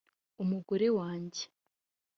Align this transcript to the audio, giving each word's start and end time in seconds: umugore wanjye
umugore 0.43 0.87
wanjye 0.97 1.43